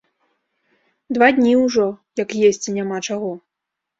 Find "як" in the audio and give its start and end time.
2.23-2.29